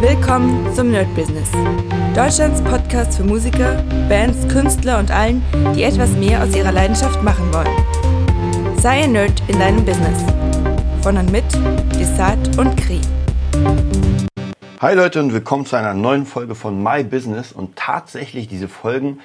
[0.00, 1.50] Willkommen zum Nerd Business.
[2.14, 5.42] Deutschlands Podcast für Musiker, Bands, Künstler und allen,
[5.74, 8.78] die etwas mehr aus ihrer Leidenschaft machen wollen.
[8.78, 10.22] Sei ein Nerd in deinem Business.
[11.02, 11.42] Von und mit
[11.98, 13.00] Desart und Kri.
[14.80, 17.50] Hi Leute und willkommen zu einer neuen Folge von My Business.
[17.50, 19.18] Und tatsächlich, diese Folgen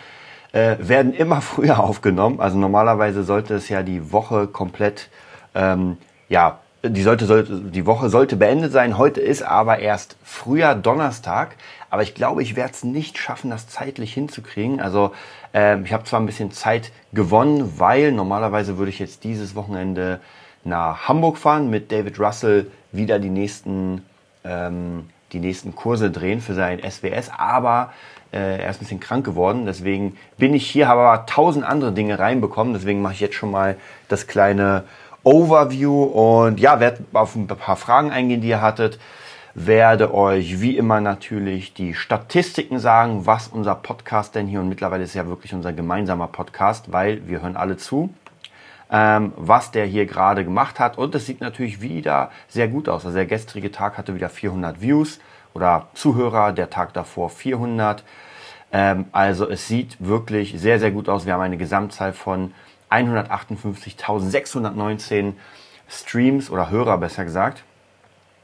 [0.54, 2.40] äh, werden immer früher aufgenommen.
[2.40, 5.10] Also normalerweise sollte es ja die Woche komplett
[5.54, 5.98] ähm,
[6.30, 8.98] ja, die, sollte, sollte, die Woche sollte beendet sein.
[8.98, 11.56] Heute ist aber erst früher Donnerstag.
[11.90, 14.82] Aber ich glaube, ich werde es nicht schaffen, das zeitlich hinzukriegen.
[14.82, 15.12] Also
[15.54, 20.20] ähm, ich habe zwar ein bisschen Zeit gewonnen, weil normalerweise würde ich jetzt dieses Wochenende
[20.66, 24.04] nach Hamburg fahren, mit David Russell wieder die nächsten,
[24.44, 27.32] ähm, die nächsten Kurse drehen für sein SWS.
[27.38, 27.94] Aber
[28.34, 29.66] äh, er ist ein bisschen krank geworden.
[29.66, 32.74] Deswegen bin ich hier, habe aber tausend andere Dinge reinbekommen.
[32.74, 33.78] Deswegen mache ich jetzt schon mal
[34.10, 34.84] das kleine
[35.24, 39.00] Overview und ja, werde auf ein paar Fragen eingehen, die ihr hattet.
[39.56, 45.04] Werde euch wie immer natürlich die Statistiken sagen, was unser Podcast denn hier und mittlerweile
[45.04, 48.12] ist ja wirklich unser gemeinsamer Podcast, weil wir hören alle zu,
[48.92, 50.98] ähm, was der hier gerade gemacht hat.
[50.98, 53.06] Und es sieht natürlich wieder sehr gut aus.
[53.06, 55.20] Also der gestrige Tag hatte wieder 400 Views
[55.54, 58.04] oder Zuhörer, der Tag davor 400.
[58.72, 61.28] Ähm, also es sieht wirklich sehr, sehr gut aus.
[61.28, 62.54] Wir haben eine Gesamtzahl von
[62.94, 65.34] 158.619
[65.90, 67.64] Streams oder Hörer besser gesagt.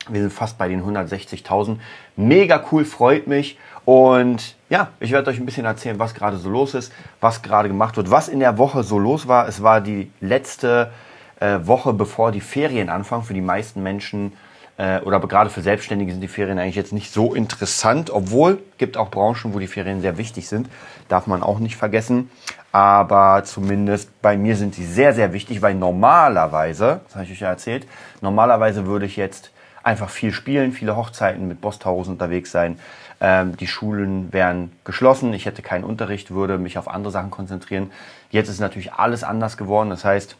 [0.08, 1.78] Wir sind fast bei den 160.000.
[2.16, 3.58] Mega cool, freut mich.
[3.86, 7.70] Und ja, ich werde euch ein bisschen erzählen, was gerade so los ist, was gerade
[7.70, 9.47] gemacht wird, was in der Woche so los war.
[9.47, 10.92] Es war die letzte
[11.39, 13.23] äh, Woche, bevor die Ferien anfangen.
[13.23, 14.33] Für die meisten Menschen
[14.80, 18.96] äh, oder gerade für Selbstständige sind die Ferien eigentlich jetzt nicht so interessant, obwohl gibt
[18.96, 20.70] auch Branchen, wo die Ferien sehr wichtig sind,
[21.10, 22.32] darf man auch nicht vergessen.
[22.72, 27.42] Aber zumindest bei mir sind sie sehr, sehr wichtig, weil normalerweise, das habe ich euch
[27.42, 27.88] ja erzählt,
[28.22, 29.52] normalerweise würde ich jetzt
[29.84, 32.80] einfach viel spielen, viele Hochzeiten mit Bosthausen unterwegs sein.
[33.20, 37.92] Ähm, die Schulen wären geschlossen, ich hätte keinen Unterricht, würde mich auf andere Sachen konzentrieren.
[38.30, 39.89] Jetzt ist natürlich alles anders geworden.
[39.89, 40.38] Das heißt,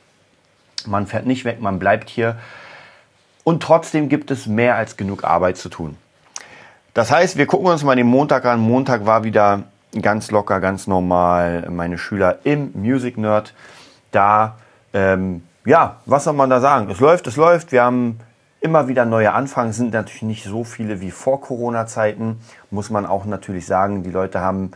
[0.86, 2.38] man fährt nicht weg, man bleibt hier.
[3.44, 5.98] Und trotzdem gibt es mehr als genug Arbeit zu tun.
[6.94, 8.60] Das heißt, wir gucken uns mal den Montag an.
[8.60, 9.64] Montag war wieder
[10.02, 11.68] ganz locker, ganz normal.
[11.70, 13.54] Meine Schüler im Music Nerd.
[14.12, 14.58] Da,
[14.94, 16.90] ähm, ja, was soll man da sagen?
[16.90, 17.72] Es läuft, es läuft.
[17.72, 18.20] Wir haben
[18.62, 19.70] immer wieder neue Anfragen.
[19.70, 22.42] Es sind natürlich nicht so viele wie vor Corona-Zeiten.
[22.72, 24.04] Muss man auch natürlich sagen.
[24.04, 24.72] Die Leute haben,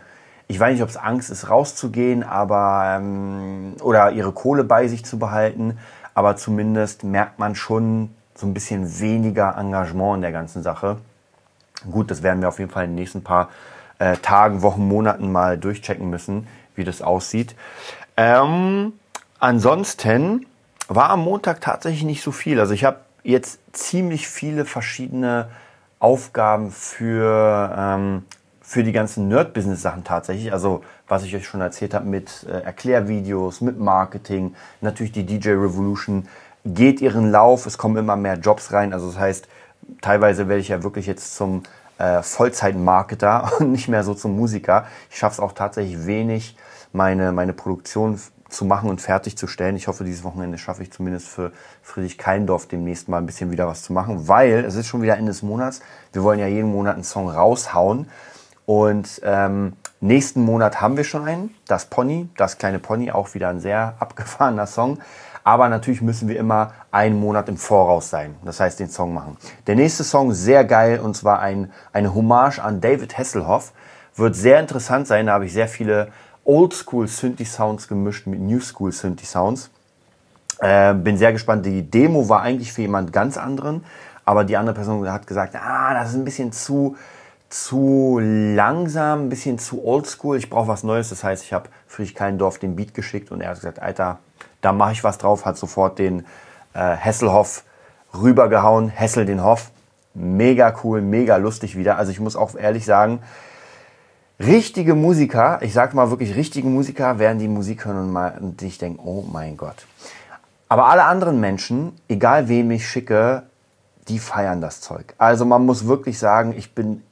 [0.48, 5.04] ich weiß nicht, ob es Angst ist, rauszugehen, aber, ähm, oder ihre Kohle bei sich
[5.04, 5.78] zu behalten.
[6.14, 10.98] Aber zumindest merkt man schon, so ein bisschen weniger Engagement in der ganzen Sache.
[11.90, 13.50] Gut, das werden wir auf jeden Fall in den nächsten paar
[14.00, 17.56] äh, Tagen, Wochen, Monaten mal durchchecken müssen, wie das aussieht.
[18.18, 18.94] Ähm,
[19.40, 20.46] ansonsten
[20.88, 22.60] war am Montag tatsächlich nicht so viel.
[22.60, 25.48] Also ich habe jetzt ziemlich viele verschiedene
[26.00, 28.26] Aufgaben für, ähm,
[28.62, 30.52] für die ganzen Nerd-Business-Sachen tatsächlich.
[30.52, 35.52] Also was ich euch schon erzählt habe mit äh, Erklärvideos, mit Marketing, natürlich die DJ
[35.52, 36.28] Revolution
[36.66, 38.94] geht ihren Lauf, es kommen immer mehr Jobs rein.
[38.94, 39.48] Also das heißt,
[40.02, 41.64] teilweise werde ich ja wirklich jetzt zum
[41.98, 44.86] äh, Vollzeit-Marketer und nicht mehr so zum Musiker.
[45.10, 46.56] Ich schaffe es auch tatsächlich wenig,
[46.92, 48.20] meine, meine Produktion
[48.50, 49.76] zu machen und fertigzustellen.
[49.76, 53.68] Ich hoffe, dieses Wochenende schaffe ich zumindest für Friedrich Keindorf demnächst mal ein bisschen wieder
[53.68, 55.82] was zu machen, weil es ist schon wieder Ende des Monats.
[56.14, 58.08] Wir wollen ja jeden Monat einen Song raushauen.
[58.66, 63.50] Und ähm, nächsten Monat haben wir schon einen, das Pony, das kleine Pony, auch wieder
[63.50, 65.00] ein sehr abgefahrener Song.
[65.44, 68.36] Aber natürlich müssen wir immer einen Monat im Voraus sein.
[68.46, 69.38] Das heißt, den Song machen.
[69.68, 73.74] Der nächste Song, sehr geil, und zwar ein, eine Hommage an David Hasselhoff.
[74.16, 75.26] Wird sehr interessant sein.
[75.26, 76.10] Da habe ich sehr viele
[76.46, 79.70] Oldschool Synthi Sounds gemischt mit New School Synthi Sounds.
[80.60, 81.66] Äh, bin sehr gespannt.
[81.66, 83.84] Die Demo war eigentlich für jemand ganz anderen.
[84.26, 86.96] Aber die andere Person hat gesagt, ah, das ist ein bisschen zu,
[87.54, 90.38] zu langsam, ein bisschen zu oldschool.
[90.38, 91.10] Ich brauche was Neues.
[91.10, 94.18] Das heißt, ich habe Friedrich Keindorf den Beat geschickt und er hat gesagt, Alter,
[94.62, 96.26] da mache ich was drauf, hat sofort den
[96.74, 97.64] äh, Hesselhoff
[98.20, 99.70] rübergehauen, Hessel den Hoff.
[100.16, 101.98] Mega cool, mega lustig wieder.
[101.98, 103.20] Also ich muss auch ehrlich sagen,
[104.40, 108.64] richtige Musiker, ich sage mal wirklich richtige Musiker, werden die Musik hören und, mal, und
[108.64, 109.86] ich denke, oh mein Gott.
[110.70, 113.44] Aber alle anderen Menschen, egal wem ich schicke,
[114.08, 115.14] die feiern das Zeug.
[115.20, 117.04] Also man muss wirklich sagen, ich bin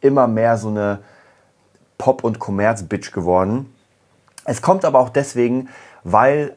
[0.00, 1.00] immer mehr so eine
[1.96, 3.72] Pop- und Kommerz-Bitch geworden.
[4.44, 5.68] Es kommt aber auch deswegen,
[6.04, 6.56] weil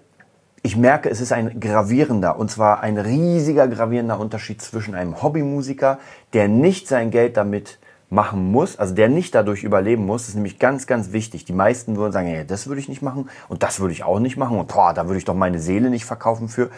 [0.64, 5.98] ich merke, es ist ein gravierender, und zwar ein riesiger gravierender Unterschied zwischen einem Hobbymusiker,
[6.34, 7.80] der nicht sein Geld damit
[8.12, 11.46] machen muss, also der nicht dadurch überleben muss, ist nämlich ganz, ganz wichtig.
[11.46, 14.20] Die meisten würden sagen, ja, das würde ich nicht machen und das würde ich auch
[14.20, 16.70] nicht machen und boah, da würde ich doch meine Seele nicht verkaufen für.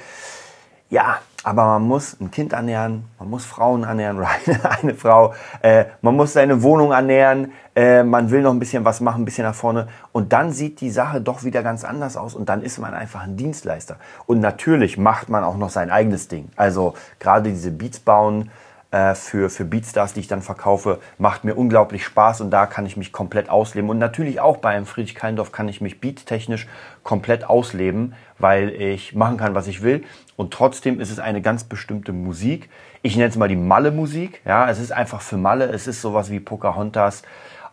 [0.94, 5.86] Ja, aber man muss ein Kind ernähren, man muss Frauen ernähren eine, eine Frau, äh,
[6.02, 9.44] man muss seine Wohnung ernähren, äh, man will noch ein bisschen was machen, ein bisschen
[9.44, 12.78] nach vorne und dann sieht die Sache doch wieder ganz anders aus und dann ist
[12.78, 13.98] man einfach ein Dienstleister.
[14.28, 16.50] Und natürlich macht man auch noch sein eigenes Ding.
[16.56, 18.52] Also gerade diese Beats bauen,
[18.94, 22.86] äh, für, für Beatstars, die ich dann verkaufe, macht mir unglaublich Spaß und da kann
[22.86, 23.90] ich mich komplett ausleben.
[23.90, 26.68] Und natürlich auch bei einem Friedrich Keindorf kann ich mich beattechnisch
[27.02, 30.04] komplett ausleben, weil ich machen kann, was ich will.
[30.36, 32.70] Und trotzdem ist es eine ganz bestimmte Musik.
[33.02, 34.42] Ich nenne es mal die Malle-Musik.
[34.46, 35.66] Ja, es ist einfach für Malle.
[35.66, 37.24] Es ist sowas wie Pocahontas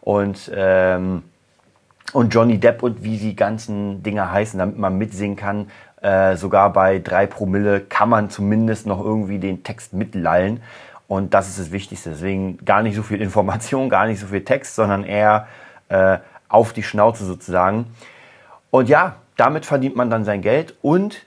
[0.00, 1.22] und ähm,
[2.14, 5.70] und Johnny Depp und wie die ganzen Dinger heißen, damit man mitsingen kann.
[6.00, 10.62] Äh, sogar bei drei Promille kann man zumindest noch irgendwie den Text mitlallen.
[11.10, 12.10] Und das ist das Wichtigste.
[12.10, 15.48] Deswegen gar nicht so viel Information, gar nicht so viel Text, sondern eher
[15.88, 16.18] äh,
[16.48, 17.86] auf die Schnauze sozusagen.
[18.70, 21.22] Und ja, damit verdient man dann sein Geld und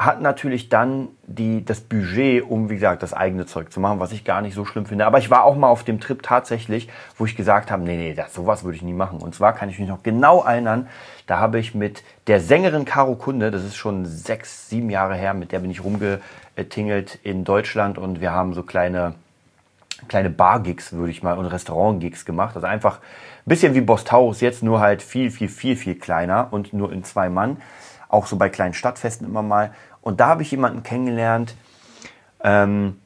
[0.00, 4.12] hat natürlich dann die, das Budget, um, wie gesagt, das eigene Zeug zu machen, was
[4.12, 5.04] ich gar nicht so schlimm finde.
[5.04, 6.88] Aber ich war auch mal auf dem Trip tatsächlich,
[7.18, 9.20] wo ich gesagt habe, nee, nee, das, sowas würde ich nie machen.
[9.20, 10.88] Und zwar kann ich mich noch genau erinnern,
[11.26, 15.34] da habe ich mit der Sängerin Caro Kunde, das ist schon sechs, sieben Jahre her,
[15.34, 16.20] mit der bin ich rumge
[16.70, 19.14] tingelt in Deutschland und wir haben so kleine,
[20.08, 22.56] kleine Bar-Gigs, würde ich mal, und Restaurant-Gigs gemacht.
[22.56, 26.48] Also einfach ein bisschen wie Boss Taurus jetzt, nur halt viel, viel, viel, viel kleiner
[26.52, 27.58] und nur in zwei Mann.
[28.10, 29.72] Auch so bei kleinen Stadtfesten immer mal.
[30.02, 31.54] Und da habe ich jemanden kennengelernt,
[32.42, 33.00] ähm,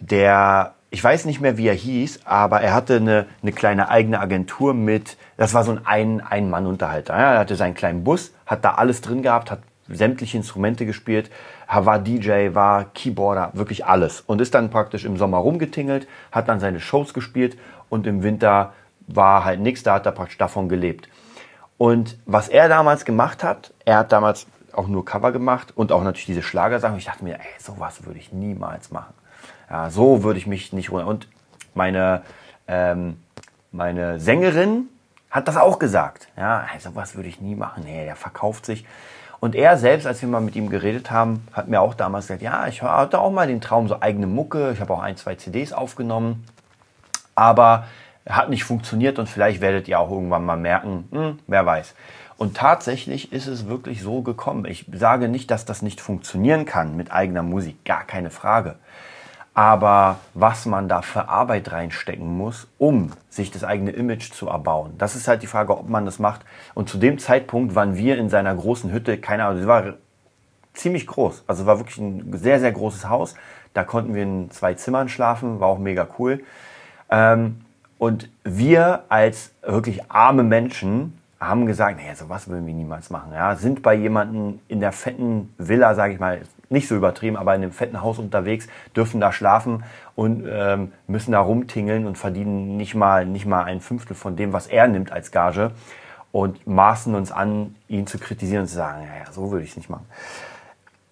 [0.00, 4.20] der, ich weiß nicht mehr, wie er hieß, aber er hatte eine, eine kleine eigene
[4.20, 7.14] Agentur mit, das war so ein Ein-Mann-Unterhalter.
[7.14, 11.30] Ja, er hatte seinen kleinen Bus, hat da alles drin gehabt, hat sämtliche Instrumente gespielt,
[11.68, 14.20] war DJ, war Keyboarder, wirklich alles.
[14.20, 17.58] Und ist dann praktisch im Sommer rumgetingelt, hat dann seine Shows gespielt
[17.88, 18.72] und im Winter
[19.06, 21.08] war halt nichts, da hat er praktisch davon gelebt.
[21.78, 26.02] Und was er damals gemacht hat, er hat damals auch nur Cover gemacht und auch
[26.02, 26.98] natürlich diese Schlagersachen.
[26.98, 29.14] Ich dachte mir, ey, sowas würde ich niemals machen.
[29.70, 31.06] Ja, so würde ich mich nicht runter.
[31.06, 31.28] Und
[31.74, 32.22] meine,
[32.66, 33.22] ähm,
[33.72, 34.88] meine Sängerin
[35.30, 36.28] hat das auch gesagt.
[36.36, 37.84] Ja, sowas würde ich nie machen.
[37.84, 38.86] Nee, der verkauft sich.
[39.40, 42.42] Und er selbst, als wir mal mit ihm geredet haben, hat mir auch damals gesagt,
[42.42, 44.72] ja, ich hatte auch mal den Traum, so eigene Mucke.
[44.72, 46.44] Ich habe auch ein, zwei CDs aufgenommen.
[47.34, 47.84] Aber
[48.28, 51.94] hat nicht funktioniert und vielleicht werdet ihr auch irgendwann mal merken, hm, wer weiß.
[52.38, 54.64] Und tatsächlich ist es wirklich so gekommen.
[54.64, 58.76] Ich sage nicht, dass das nicht funktionieren kann mit eigener Musik, gar keine Frage.
[59.54, 64.94] Aber was man da für Arbeit reinstecken muss, um sich das eigene Image zu erbauen,
[64.98, 66.42] das ist halt die Frage, ob man das macht.
[66.74, 69.94] Und zu dem Zeitpunkt waren wir in seiner großen Hütte, keine Ahnung, sie war
[70.74, 71.42] ziemlich groß.
[71.48, 73.34] Also war wirklich ein sehr, sehr großes Haus.
[73.74, 76.44] Da konnten wir in zwei Zimmern schlafen, war auch mega cool.
[77.10, 77.62] Ähm,
[77.98, 83.32] und wir als wirklich arme Menschen haben gesagt, naja, sowas würden wir niemals machen.
[83.32, 87.54] Ja, sind bei jemandem in der fetten Villa, sage ich mal, nicht so übertrieben, aber
[87.54, 92.76] in einem fetten Haus unterwegs, dürfen da schlafen und ähm, müssen da rumtingeln und verdienen
[92.76, 95.70] nicht mal, nicht mal ein Fünftel von dem, was er nimmt als Gage
[96.32, 99.76] und maßen uns an, ihn zu kritisieren und zu sagen, ja, so würde ich es
[99.76, 100.06] nicht machen.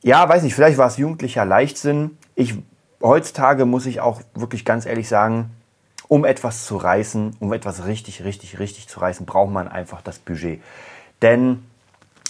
[0.02, 2.19] Ja, weiß nicht, vielleicht war es jugendlicher Leichtsinn.
[2.34, 2.55] Ich,
[3.02, 5.50] heutzutage muss ich auch wirklich ganz ehrlich sagen,
[6.08, 10.19] um etwas zu reißen, um etwas richtig, richtig, richtig zu reißen, braucht man einfach das
[10.19, 10.61] Budget.
[11.23, 11.64] Denn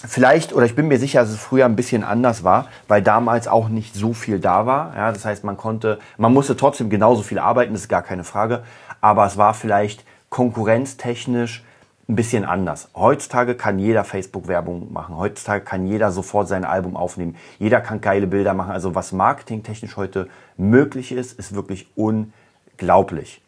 [0.05, 3.47] vielleicht, oder ich bin mir sicher, dass es früher ein bisschen anders war, weil damals
[3.47, 4.95] auch nicht so viel da war.
[4.95, 8.23] Ja, das heißt, man konnte, man musste trotzdem genauso viel arbeiten, das ist gar keine
[8.23, 8.63] Frage.
[9.01, 11.63] Aber es war vielleicht konkurrenztechnisch
[12.09, 12.89] ein bisschen anders.
[12.95, 15.17] Heutzutage kann jeder Facebook-Werbung machen.
[15.17, 17.35] Heutzutage kann jeder sofort sein Album aufnehmen.
[17.59, 18.71] Jeder kann geile Bilder machen.
[18.71, 23.41] Also was marketingtechnisch heute möglich ist, ist wirklich unglaublich.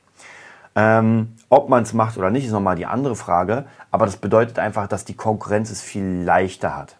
[0.80, 3.66] Ähm, ob man es macht oder nicht, ist nochmal die andere Frage.
[3.92, 6.96] Aber das bedeutet einfach, dass die Konkurrenz es viel leichter hat.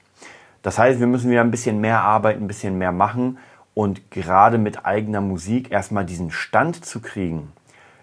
[0.64, 3.38] Das heißt, wir müssen wieder ein bisschen mehr arbeiten, ein bisschen mehr machen.
[3.74, 7.54] Und gerade mit eigener Musik erstmal diesen Stand zu kriegen,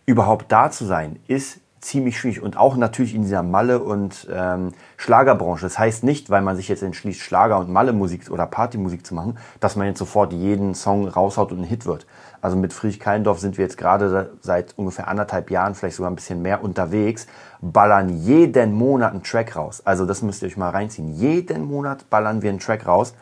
[0.07, 4.73] überhaupt da zu sein, ist ziemlich schwierig und auch natürlich in dieser Malle- und ähm,
[4.97, 5.63] Schlagerbranche.
[5.63, 9.39] Das heißt nicht, weil man sich jetzt entschließt, Schlager- und Malle-Musik oder Partymusik zu machen,
[9.61, 12.07] dass man jetzt sofort jeden Song raushaut und ein Hit wird.
[12.41, 16.17] Also mit Friedrich Keindorf sind wir jetzt gerade seit ungefähr anderthalb Jahren, vielleicht sogar ein
[16.17, 17.27] bisschen mehr unterwegs,
[17.61, 19.83] ballern jeden Monat einen Track raus.
[19.85, 21.15] Also das müsst ihr euch mal reinziehen.
[21.15, 23.15] Jeden Monat ballern wir einen Track raus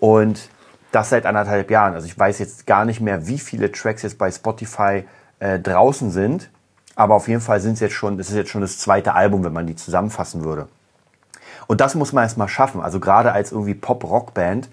[0.00, 0.48] und
[0.92, 1.94] das seit anderthalb Jahren.
[1.94, 5.04] Also ich weiß jetzt gar nicht mehr, wie viele Tracks jetzt bei Spotify
[5.38, 6.50] äh, draußen sind
[6.94, 9.44] aber auf jeden Fall sind es jetzt schon, das ist jetzt schon das zweite Album,
[9.44, 10.68] wenn man die zusammenfassen würde.
[11.66, 12.80] Und das muss man erstmal schaffen.
[12.80, 14.68] Also gerade als irgendwie Pop-Rock-Band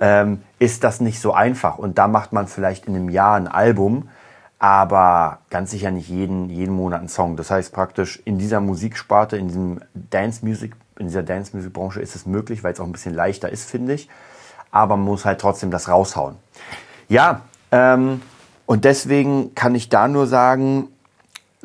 [0.00, 1.78] ähm, ist das nicht so einfach.
[1.78, 4.08] Und da macht man vielleicht in einem Jahr ein Album,
[4.58, 7.36] aber ganz sicher nicht jeden, jeden Monat einen Song.
[7.36, 12.00] Das heißt praktisch in dieser Musiksparte, in diesem Dance Music, in dieser Dance Music Branche
[12.00, 14.08] ist es möglich, weil es auch ein bisschen leichter ist, finde ich.
[14.70, 16.36] aber man muss halt trotzdem das raushauen.
[17.08, 18.22] Ja, ähm,
[18.66, 20.88] und deswegen kann ich da nur sagen,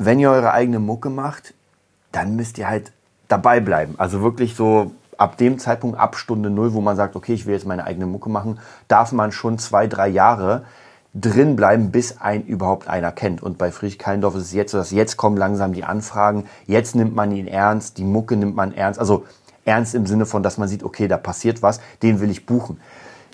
[0.05, 1.53] wenn ihr eure eigene Mucke macht,
[2.11, 2.91] dann müsst ihr halt
[3.27, 3.95] dabei bleiben.
[3.97, 7.53] Also wirklich so ab dem Zeitpunkt, ab Stunde Null, wo man sagt, okay, ich will
[7.53, 10.65] jetzt meine eigene Mucke machen, darf man schon zwei, drei Jahre
[11.13, 13.43] drin bleiben, bis ein überhaupt einer kennt.
[13.43, 16.95] Und bei Friedrich Keindorf ist es jetzt so, dass jetzt kommen langsam die Anfragen, jetzt
[16.95, 18.99] nimmt man ihn ernst, die Mucke nimmt man ernst.
[18.99, 19.25] Also
[19.65, 22.79] ernst im Sinne von, dass man sieht, okay, da passiert was, den will ich buchen.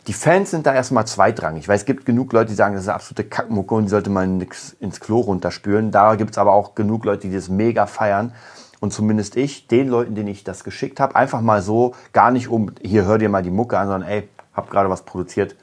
[0.08, 2.88] Die Fans sind da erstmal zweitrangig, weil es gibt genug Leute, die sagen, das ist
[2.88, 4.46] eine absolute Kackmucke und die sollte man
[4.80, 5.92] ins Klo runterspülen.
[5.92, 8.34] Da gibt es aber auch genug Leute, die das mega feiern.
[8.80, 12.48] Und zumindest ich, den Leuten, denen ich das geschickt habe, einfach mal so, gar nicht
[12.48, 15.58] um, hier hör dir mal die Mucke an, sondern ey, hab gerade was produziert,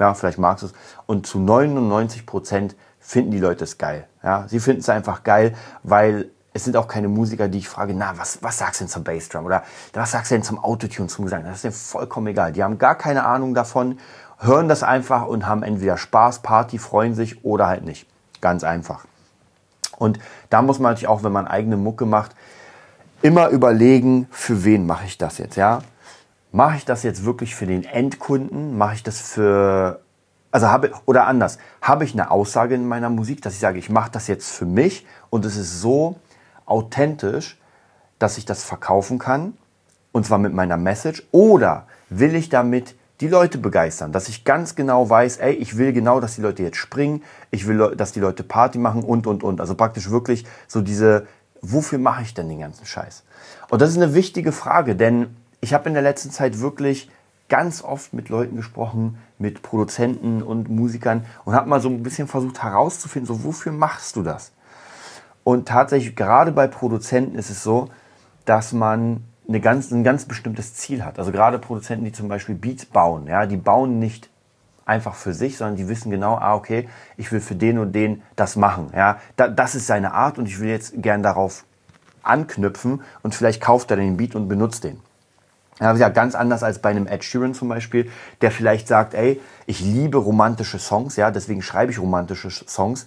[0.00, 0.72] ja, vielleicht magst du es.
[1.06, 4.08] Und zu 99 Prozent finden die Leute es geil.
[4.22, 7.92] Ja, sie finden es einfach geil, weil es sind auch keine Musiker, die ich frage,
[7.94, 9.44] na, was, was sagst du denn zum Bassdrum?
[9.44, 11.44] Oder was sagst du denn zum Autotune, zum Gesang?
[11.44, 12.52] Das ist denen vollkommen egal.
[12.52, 13.98] Die haben gar keine Ahnung davon,
[14.38, 18.06] hören das einfach und haben entweder Spaß, Party, freuen sich oder halt nicht.
[18.40, 19.04] Ganz einfach.
[19.98, 22.34] Und da muss man natürlich auch, wenn man eigene Mucke macht,
[23.20, 25.80] immer überlegen, für wen mache ich das jetzt, ja?
[26.52, 28.78] Mache ich das jetzt wirklich für den Endkunden?
[28.78, 30.00] Mache ich das für
[30.52, 33.90] also habe oder anders, habe ich eine Aussage in meiner Musik, dass ich sage, ich
[33.90, 36.16] mache das jetzt für mich und es ist so
[36.66, 37.58] authentisch,
[38.18, 39.54] dass ich das verkaufen kann
[40.12, 44.74] und zwar mit meiner Message oder will ich damit die Leute begeistern, dass ich ganz
[44.74, 48.20] genau weiß, ey, ich will genau, dass die Leute jetzt springen, ich will, dass die
[48.20, 49.60] Leute Party machen und und und.
[49.60, 51.26] Also praktisch wirklich so diese,
[51.62, 53.24] wofür mache ich denn den ganzen Scheiß?
[53.70, 57.10] Und das ist eine wichtige Frage, denn ich habe in der letzten Zeit wirklich
[57.48, 62.28] ganz oft mit Leuten gesprochen, mit Produzenten und Musikern und habe mal so ein bisschen
[62.28, 64.52] versucht herauszufinden, so wofür machst du das?
[65.46, 67.88] Und tatsächlich, gerade bei Produzenten ist es so,
[68.46, 71.20] dass man eine ganz, ein ganz bestimmtes Ziel hat.
[71.20, 74.28] Also gerade Produzenten, die zum Beispiel Beats bauen, ja, die bauen nicht
[74.86, 78.24] einfach für sich, sondern die wissen genau, ah, okay, ich will für den und den
[78.34, 78.90] das machen.
[78.92, 81.64] Ja, da, das ist seine Art und ich will jetzt gern darauf
[82.24, 84.98] anknüpfen und vielleicht kauft er den Beat und benutzt den.
[85.78, 88.10] Ja, ja ganz anders als bei einem Ed Sheeran zum Beispiel,
[88.40, 93.06] der vielleicht sagt, ey, ich liebe romantische Songs, ja, deswegen schreibe ich romantische Songs.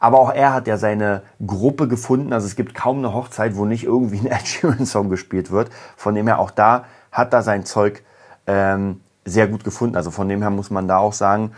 [0.00, 2.32] Aber auch er hat ja seine Gruppe gefunden.
[2.32, 5.70] Also es gibt kaum eine Hochzeit, wo nicht irgendwie ein Ed Sheeran-Song gespielt wird.
[5.96, 8.02] Von dem her auch da hat er sein Zeug
[8.46, 9.96] ähm, sehr gut gefunden.
[9.96, 11.52] Also von dem her muss man da auch sagen,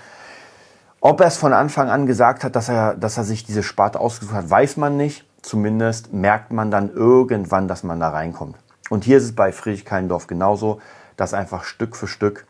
[1.01, 4.01] ob er es von Anfang an gesagt hat, dass er, dass er sich diese Sparte
[4.01, 5.25] ausgesucht hat, weiß man nicht.
[5.43, 8.57] Zumindest merkt man dann irgendwann, dass man da reinkommt.
[8.91, 10.81] Und hier ist es bei Friedrich Keindorf genauso,
[11.17, 12.47] dass einfach Stück für Stück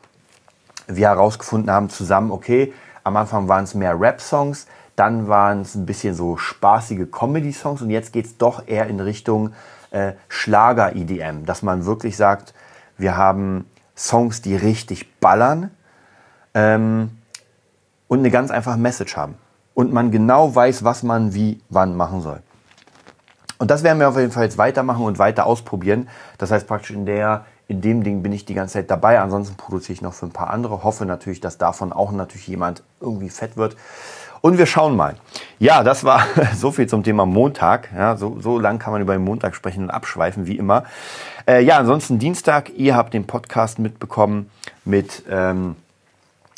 [0.87, 2.73] wir herausgefunden haben zusammen, okay,
[3.05, 4.67] am Anfang waren es mehr Rap-Songs,
[4.97, 8.99] dann waren es ein bisschen so spaßige Comedy-Songs und jetzt geht es doch eher in
[9.01, 9.53] Richtung
[9.91, 12.55] äh, Schlager-EDM, dass man wirklich sagt,
[12.97, 15.71] wir haben Songs, die richtig ballern
[16.55, 17.11] ähm,
[18.09, 19.37] und eine ganz einfache Message haben.
[19.75, 22.43] Und man genau weiß, was man wie wann machen soll.
[23.59, 26.09] Und das werden wir auf jeden Fall jetzt weitermachen und weiter ausprobieren.
[26.39, 29.19] Das heißt praktisch in der in dem Ding bin ich die ganze Zeit dabei.
[29.19, 30.85] Ansonsten produziere ich noch für ein paar andere.
[30.85, 33.77] Hoffe natürlich, dass davon auch natürlich jemand irgendwie fett wird.
[34.41, 35.17] Und wir schauen mal.
[35.59, 36.25] Ja, das war
[36.55, 37.91] so viel zum Thema Montag.
[37.95, 40.85] Ja, so, so lang kann man über den Montag sprechen und abschweifen, wie immer.
[41.47, 44.51] Äh, ja, ansonsten Dienstag, ihr habt den Podcast mitbekommen
[44.85, 45.77] mit, ähm,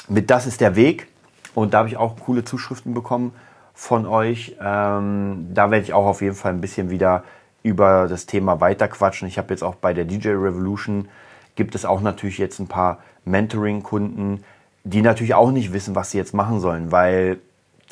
[0.08, 1.08] mit Das ist der Weg.
[1.54, 3.32] Und da habe ich auch coole Zuschriften bekommen
[3.74, 4.56] von euch.
[4.60, 7.24] Ähm, da werde ich auch auf jeden Fall ein bisschen wieder
[7.62, 9.28] über das Thema weiterquatschen.
[9.28, 11.08] Ich habe jetzt auch bei der DJ Revolution
[11.54, 14.44] gibt es auch natürlich jetzt ein paar Mentoring-Kunden,
[14.84, 17.40] die natürlich auch nicht wissen, was sie jetzt machen sollen, weil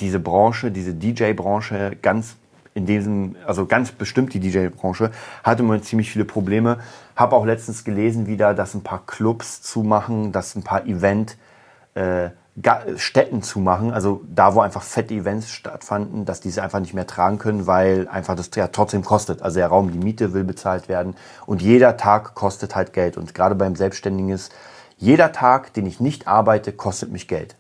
[0.01, 2.37] diese Branche, diese DJ-Branche ganz
[2.75, 5.11] in diesem, also ganz bestimmt die DJ-Branche,
[5.43, 6.79] hatte man ziemlich viele Probleme.
[7.17, 11.39] Habe auch letztens gelesen wieder, dass ein paar Clubs zumachen, dass ein paar Event
[11.95, 12.31] äh,
[12.97, 17.39] Städten zumachen, also da, wo einfach fette Events stattfanden, dass diese einfach nicht mehr tragen
[17.39, 19.43] können, weil einfach das ja trotzdem kostet.
[19.43, 23.19] Also der Raum, die Miete will bezahlt werden und jeder Tag kostet halt Geld.
[23.19, 24.55] Und gerade beim Selbstständigen ist,
[24.97, 27.57] jeder Tag, den ich nicht arbeite, kostet mich Geld.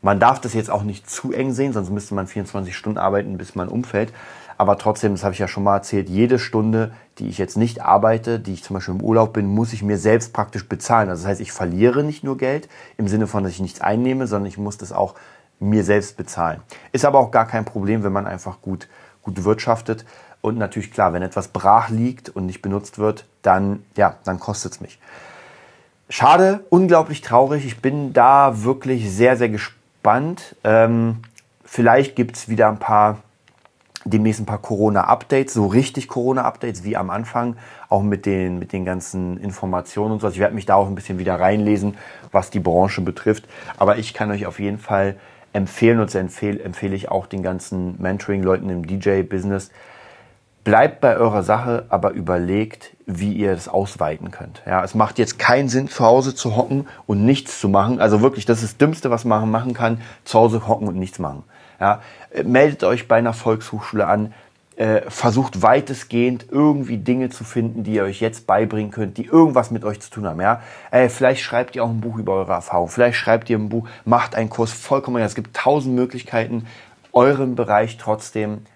[0.00, 3.36] Man darf das jetzt auch nicht zu eng sehen, sonst müsste man 24 Stunden arbeiten,
[3.36, 4.12] bis man umfällt.
[4.56, 7.82] Aber trotzdem, das habe ich ja schon mal erzählt, jede Stunde, die ich jetzt nicht
[7.82, 11.08] arbeite, die ich zum Beispiel im Urlaub bin, muss ich mir selbst praktisch bezahlen.
[11.08, 14.26] Also das heißt, ich verliere nicht nur Geld im Sinne von, dass ich nichts einnehme,
[14.26, 15.14] sondern ich muss das auch
[15.60, 16.60] mir selbst bezahlen.
[16.92, 18.88] Ist aber auch gar kein Problem, wenn man einfach gut,
[19.22, 20.04] gut wirtschaftet.
[20.40, 24.72] Und natürlich klar, wenn etwas brach liegt und nicht benutzt wird, dann, ja, dann kostet
[24.72, 25.00] es mich.
[26.08, 27.64] Schade, unglaublich traurig.
[27.64, 29.77] Ich bin da wirklich sehr, sehr gespannt.
[30.64, 31.18] Ähm,
[31.64, 33.18] vielleicht gibt es wieder ein paar
[34.04, 37.56] demnächst ein paar Corona-Updates, so richtig Corona-Updates wie am Anfang,
[37.88, 40.26] auch mit den, mit den ganzen Informationen und so.
[40.26, 41.96] Also ich werde mich da auch ein bisschen wieder reinlesen,
[42.32, 43.46] was die Branche betrifft.
[43.76, 45.16] Aber ich kann euch auf jeden Fall
[45.52, 49.70] empfehlen und empfehle, empfehle ich auch den ganzen Mentoring-Leuten im DJ-Business,
[50.68, 54.60] bleibt bei eurer Sache, aber überlegt, wie ihr das ausweiten könnt.
[54.66, 58.02] Ja, es macht jetzt keinen Sinn, zu Hause zu hocken und nichts zu machen.
[58.02, 61.18] Also wirklich, das ist das Dümmste, was man machen kann, zu Hause hocken und nichts
[61.18, 61.44] machen.
[61.80, 62.02] Ja,
[62.44, 64.34] meldet euch bei einer Volkshochschule an,
[64.76, 69.70] äh, versucht weitestgehend irgendwie Dinge zu finden, die ihr euch jetzt beibringen könnt, die irgendwas
[69.70, 70.42] mit euch zu tun haben.
[70.42, 70.60] Ja,
[70.90, 73.88] äh, vielleicht schreibt ihr auch ein Buch über eure Erfahrung, vielleicht schreibt ihr ein Buch,
[74.04, 75.22] macht einen Kurs, vollkommen.
[75.22, 76.66] Es gibt tausend Möglichkeiten,
[77.14, 78.66] euren Bereich trotzdem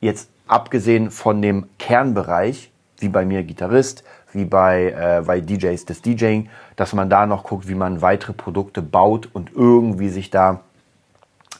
[0.00, 6.02] jetzt abgesehen von dem Kernbereich, wie bei mir Gitarrist, wie bei, äh, bei DJs das
[6.02, 10.60] DJing, dass man da noch guckt, wie man weitere Produkte baut und irgendwie sich da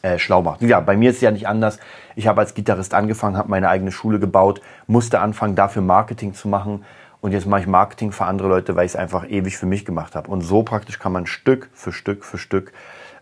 [0.03, 0.61] äh, schlau macht.
[0.63, 1.79] Ja, bei mir ist es ja nicht anders.
[2.17, 6.49] Ich habe als Gitarrist angefangen, habe meine eigene Schule gebaut, musste anfangen, dafür Marketing zu
[6.49, 6.85] machen.
[7.21, 9.87] Und jetzt mache ich Marketing für andere Leute, weil ich es einfach ewig für mich
[9.87, 10.31] gemacht habe.
[10.31, 12.73] Und so praktisch kann man Stück für Stück für Stück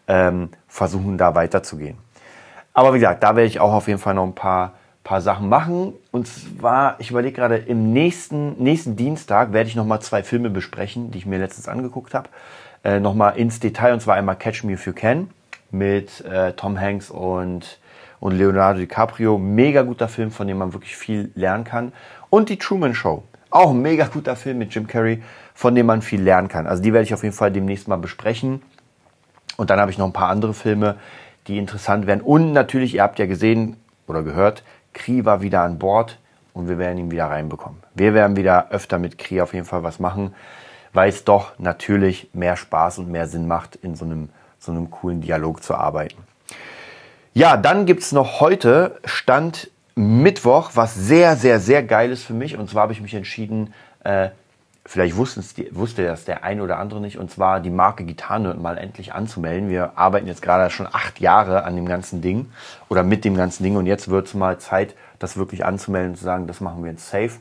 [0.09, 1.99] ähm, versuchen, da weiterzugehen.
[2.75, 4.73] Aber wie gesagt, da werde ich auch auf jeden Fall noch ein paar
[5.04, 5.94] paar Sachen machen.
[6.11, 11.11] Und zwar, ich überlege gerade, im nächsten, nächsten Dienstag werde ich nochmal zwei Filme besprechen,
[11.11, 12.28] die ich mir letztens angeguckt habe.
[12.85, 15.30] Äh, nochmal ins Detail, und zwar einmal Catch Me If You Can
[15.71, 17.78] mit äh, Tom Hanks und,
[18.21, 19.38] und Leonardo DiCaprio.
[19.38, 21.92] Mega guter Film, von dem man wirklich viel lernen kann.
[22.30, 23.25] Und die Truman Show.
[23.50, 25.23] Auch ein mega guter Film mit Jim Carrey,
[25.54, 26.66] von dem man viel lernen kann.
[26.66, 28.62] Also die werde ich auf jeden Fall demnächst mal besprechen.
[29.56, 30.97] Und dann habe ich noch ein paar andere Filme,
[31.47, 32.23] die interessant werden.
[32.23, 36.18] Und natürlich, ihr habt ja gesehen oder gehört, Kri war wieder an Bord
[36.54, 37.82] und wir werden ihn wieder reinbekommen.
[37.94, 40.34] Wir werden wieder öfter mit Kri auf jeden Fall was machen,
[40.92, 44.90] weil es doch natürlich mehr Spaß und mehr Sinn macht, in so einem, so einem
[44.90, 46.22] coolen Dialog zu arbeiten.
[47.34, 52.34] Ja, dann gibt es noch heute Stand Mittwoch, was sehr, sehr, sehr geil ist für
[52.34, 52.58] mich.
[52.58, 53.72] Und zwar habe ich mich entschieden,
[54.04, 54.28] äh,
[54.84, 59.12] vielleicht wusste das der ein oder andere nicht, und zwar die Marke Gitarre mal endlich
[59.14, 59.68] anzumelden.
[59.68, 62.50] Wir arbeiten jetzt gerade schon acht Jahre an dem ganzen Ding
[62.88, 66.16] oder mit dem ganzen Ding und jetzt wird es mal Zeit, das wirklich anzumelden und
[66.16, 67.32] zu sagen, das machen wir jetzt safe.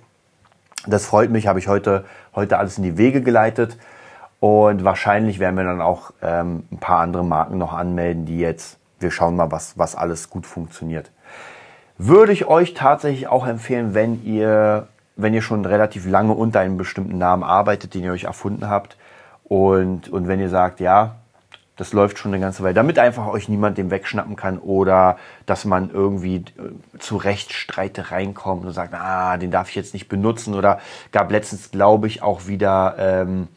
[0.88, 3.78] Das freut mich, habe ich heute, heute alles in die Wege geleitet
[4.40, 8.78] und wahrscheinlich werden wir dann auch ähm, ein paar andere Marken noch anmelden, die jetzt,
[9.00, 11.12] wir schauen mal, was, was alles gut funktioniert.
[11.98, 14.88] Würde ich euch tatsächlich auch empfehlen, wenn ihr
[15.22, 18.98] wenn ihr schon relativ lange unter einem bestimmten Namen arbeitet, den ihr euch erfunden habt.
[19.44, 21.16] Und, und wenn ihr sagt, ja,
[21.82, 25.66] das läuft schon eine ganze Weile, damit einfach euch niemand dem wegschnappen kann oder dass
[25.66, 30.54] man irgendwie äh, zu Rechtsstreite reinkommt und sagt, ah, den darf ich jetzt nicht benutzen.
[30.54, 30.80] Oder
[31.12, 33.48] gab letztens, glaube ich, auch wieder ähm,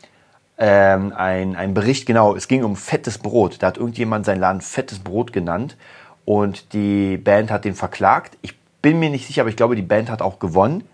[0.57, 3.63] ähm, ein, ein Bericht, genau, es ging um fettes Brot.
[3.63, 5.77] Da hat irgendjemand seinen Laden fettes Brot genannt
[6.25, 8.39] und die Band hat den verklagt.
[8.41, 10.85] Ich bin mir nicht sicher, aber ich glaube, die Band hat auch gewonnen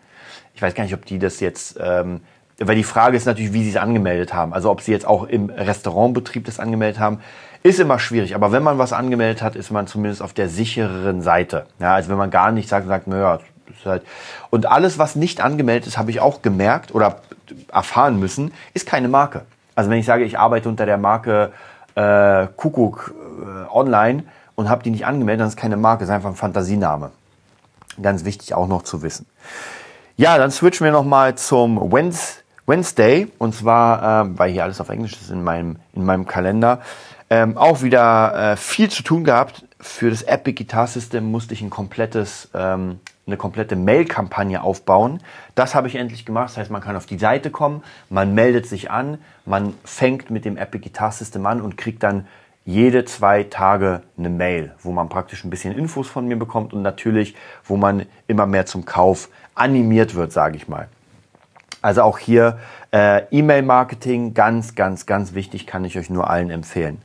[0.61, 2.21] ich weiß gar nicht, ob die das jetzt, ähm,
[2.59, 4.53] weil die Frage ist natürlich, wie sie es angemeldet haben.
[4.53, 7.21] Also ob sie jetzt auch im Restaurantbetrieb das angemeldet haben,
[7.63, 8.35] ist immer schwierig.
[8.35, 11.65] Aber wenn man was angemeldet hat, ist man zumindest auf der sichereren Seite.
[11.79, 13.39] Ja, also wenn man gar nicht sagt, sagt, naja,
[13.71, 14.03] ist halt.
[14.51, 17.23] Und alles, was nicht angemeldet ist, habe ich auch gemerkt oder
[17.73, 19.47] erfahren müssen, ist keine Marke.
[19.75, 21.53] Also wenn ich sage, ich arbeite unter der Marke
[21.95, 24.25] äh, Kuckuck äh, online
[24.57, 27.13] und habe die nicht angemeldet, dann ist keine Marke, ist einfach ein Fantasiename.
[28.03, 29.25] Ganz wichtig auch noch zu wissen.
[30.17, 31.93] Ja, dann switchen wir nochmal zum
[32.67, 33.29] Wednesday.
[33.39, 36.81] Und zwar, ähm, weil hier alles auf Englisch ist in meinem, in meinem Kalender,
[37.31, 39.65] ähm, auch wieder äh, viel zu tun gehabt.
[39.81, 45.21] Für das Epic Guitar System musste ich ein komplettes, ähm, eine komplette Mail-Kampagne aufbauen.
[45.55, 46.51] Das habe ich endlich gemacht.
[46.51, 50.45] Das heißt, man kann auf die Seite kommen, man meldet sich an, man fängt mit
[50.45, 52.27] dem Epic Guitar System an und kriegt dann
[52.65, 56.83] jede zwei Tage eine Mail, wo man praktisch ein bisschen Infos von mir bekommt und
[56.83, 60.89] natürlich, wo man immer mehr zum Kauf animiert wird, sage ich mal.
[61.83, 62.59] Also auch hier
[62.93, 67.01] äh, E-Mail-Marketing, ganz, ganz, ganz wichtig, kann ich euch nur allen empfehlen.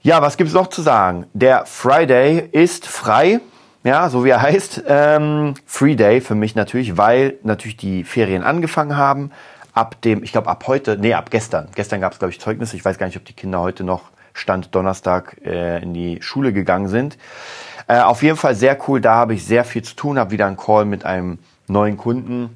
[0.00, 1.26] Ja, was gibt es noch zu sagen?
[1.32, 3.40] Der Friday ist frei,
[3.82, 4.84] ja, so wie er heißt.
[4.86, 9.32] Ähm, Free Day für mich natürlich, weil natürlich die Ferien angefangen haben.
[9.72, 11.68] Ab dem, ich glaube ab heute, nee, ab gestern.
[11.74, 12.76] Gestern gab es, glaube ich, Zeugnisse.
[12.76, 16.52] Ich weiß gar nicht, ob die Kinder heute noch Stand Donnerstag äh, in die Schule
[16.52, 17.18] gegangen sind.
[17.88, 20.46] Äh, auf jeden Fall sehr cool, da habe ich sehr viel zu tun, habe wieder
[20.46, 22.50] einen Call mit einem neuen Kunden,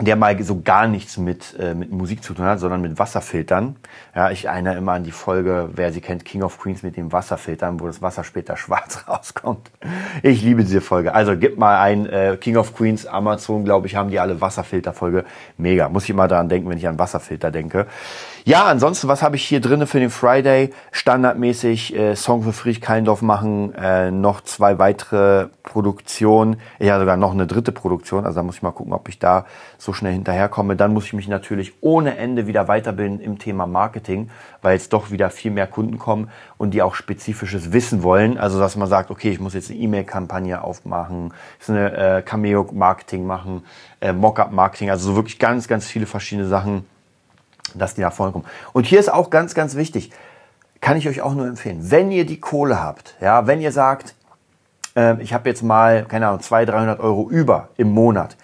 [0.00, 3.76] der mal so gar nichts mit, äh, mit Musik zu tun hat, sondern mit Wasserfiltern.
[4.14, 7.12] Ja, ich erinnere immer an die Folge, wer sie kennt, King of Queens mit dem
[7.12, 9.70] Wasserfiltern, wo das Wasser später schwarz rauskommt.
[10.22, 11.14] Ich liebe diese Folge.
[11.14, 15.24] Also gib mal ein äh, King of Queens, Amazon, glaube ich, haben die alle Wasserfilterfolge.
[15.56, 15.88] Mega.
[15.88, 17.86] Muss ich immer daran denken, wenn ich an Wasserfilter denke.
[18.44, 20.72] Ja, ansonsten, was habe ich hier drin für den Friday?
[20.90, 27.30] Standardmäßig äh, Song für Friedrich Keindorf machen, äh, noch zwei weitere Produktionen, ja sogar noch
[27.30, 29.46] eine dritte Produktion, also da muss ich mal gucken, ob ich da
[29.78, 30.74] so schnell hinterherkomme.
[30.74, 34.28] Dann muss ich mich natürlich ohne Ende wieder weiterbilden im Thema Marketing,
[34.60, 36.28] weil jetzt doch wieder viel mehr Kunden kommen
[36.58, 38.38] und die auch spezifisches Wissen wollen.
[38.38, 41.32] Also dass man sagt, okay, ich muss jetzt eine E-Mail-Kampagne aufmachen,
[41.68, 43.62] eine äh, Cameo-Marketing machen,
[44.00, 46.86] äh, Mockup-Marketing, also so wirklich ganz, ganz viele verschiedene Sachen
[47.74, 48.44] dass die nach vorne kommen.
[48.72, 50.10] Und hier ist auch ganz, ganz wichtig,
[50.80, 54.14] kann ich euch auch nur empfehlen, wenn ihr die Kohle habt, ja, wenn ihr sagt,
[54.96, 58.36] äh, ich habe jetzt mal, keine Ahnung, 200, 300 Euro über im Monat,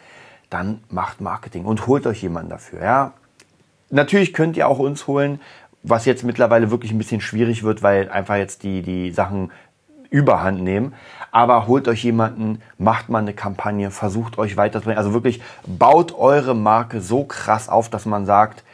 [0.48, 3.12] dann macht Marketing und holt euch jemanden dafür, ja.
[3.90, 5.40] Natürlich könnt ihr auch uns holen,
[5.82, 9.50] was jetzt mittlerweile wirklich ein bisschen schwierig wird, weil einfach jetzt die, die Sachen
[10.10, 10.94] überhand nehmen.
[11.30, 14.98] Aber holt euch jemanden, macht mal eine Kampagne, versucht euch weiterzubringen.
[14.98, 18.64] Also wirklich baut eure Marke so krass auf, dass man sagt,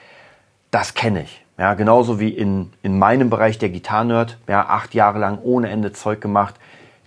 [0.74, 1.44] das kenne ich.
[1.56, 5.92] Ja, genauso wie in, in meinem Bereich der Gitarrenerd, ja, acht Jahre lang ohne Ende
[5.92, 6.56] Zeug gemacht.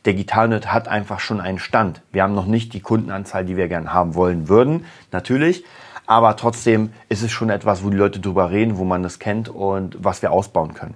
[0.06, 2.02] Der Gitarrenerd hat einfach schon einen Stand.
[2.14, 5.66] Wir haben noch nicht die Kundenanzahl, die wir gerne haben wollen würden, natürlich.
[6.06, 9.50] Aber trotzdem ist es schon etwas, wo die Leute drüber reden, wo man das kennt
[9.50, 10.94] und was wir ausbauen können.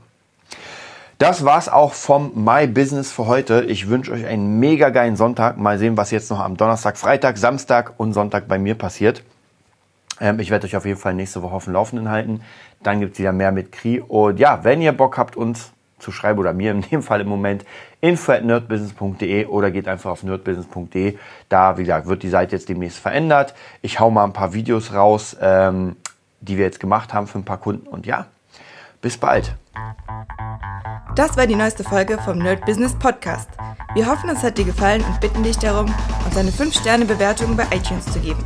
[1.17, 3.63] Das war's auch vom My Business für heute.
[3.63, 5.57] Ich wünsche euch einen mega geilen Sonntag.
[5.57, 9.23] Mal sehen, was jetzt noch am Donnerstag, Freitag, Samstag und Sonntag bei mir passiert.
[10.21, 12.41] Ähm, ich werde euch auf jeden Fall nächste Woche auf dem Laufenden halten.
[12.81, 13.99] Dann gibt es wieder mehr mit Kri.
[13.99, 17.27] Und ja, wenn ihr Bock habt, uns zu schreiben oder mir in dem Fall im
[17.27, 17.65] Moment
[17.99, 21.17] info at nerdbusiness.de oder geht einfach auf nerdbusiness.de.
[21.49, 23.53] Da, wie gesagt, wird die Seite jetzt demnächst verändert.
[23.81, 25.97] Ich hau mal ein paar Videos raus, ähm,
[26.39, 27.87] die wir jetzt gemacht haben für ein paar Kunden.
[27.87, 28.27] Und ja,
[29.01, 29.55] bis bald.
[31.15, 33.49] Das war die neueste Folge vom Nerd Business Podcast.
[33.93, 35.93] Wir hoffen, es hat dir gefallen und bitten dich darum,
[36.25, 38.45] uns eine 5-Sterne-Bewertung bei iTunes zu geben.